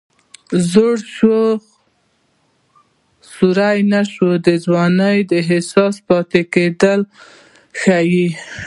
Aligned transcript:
زوړ 0.71 0.95
شو 1.15 1.37
خو 1.39 1.39
سوړ 3.33 3.57
نه 3.91 4.01
شو 4.11 4.29
د 4.47 4.49
ځوانۍ 4.65 5.17
د 5.31 5.31
احساساتو 5.43 6.05
پاتې 6.07 6.41
کېدل 6.53 6.99
ښيي 7.79 8.27